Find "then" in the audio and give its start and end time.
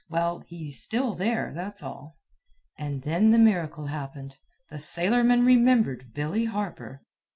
3.03-3.29